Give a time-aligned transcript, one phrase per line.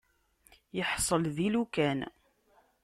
[0.81, 1.99] Iḥṣel di lukan.